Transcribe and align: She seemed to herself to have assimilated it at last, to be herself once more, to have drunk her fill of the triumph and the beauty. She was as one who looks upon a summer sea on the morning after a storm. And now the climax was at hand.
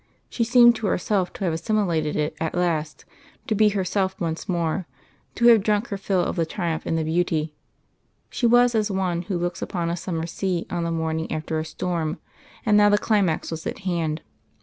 She 0.31 0.43
seemed 0.43 0.75
to 0.77 0.87
herself 0.87 1.31
to 1.33 1.43
have 1.43 1.53
assimilated 1.53 2.15
it 2.15 2.35
at 2.39 2.55
last, 2.55 3.05
to 3.45 3.53
be 3.53 3.69
herself 3.69 4.19
once 4.19 4.49
more, 4.49 4.87
to 5.35 5.45
have 5.49 5.61
drunk 5.61 5.89
her 5.89 5.97
fill 5.99 6.23
of 6.23 6.37
the 6.37 6.43
triumph 6.47 6.87
and 6.87 6.97
the 6.97 7.03
beauty. 7.03 7.53
She 8.31 8.47
was 8.47 8.73
as 8.73 8.89
one 8.89 9.21
who 9.21 9.37
looks 9.37 9.61
upon 9.61 9.91
a 9.91 9.95
summer 9.95 10.25
sea 10.25 10.65
on 10.71 10.85
the 10.85 10.89
morning 10.91 11.31
after 11.31 11.59
a 11.59 11.65
storm. 11.65 12.17
And 12.65 12.75
now 12.77 12.89
the 12.89 12.97
climax 12.97 13.51
was 13.51 13.67
at 13.67 13.77
hand. 13.81 14.23